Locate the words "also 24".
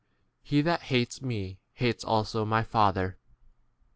2.03-2.63